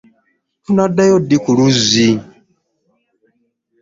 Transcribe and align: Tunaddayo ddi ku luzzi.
Tunaddayo 0.63 1.15
ddi 1.23 1.37
ku 1.43 1.49
luzzi. 1.57 2.09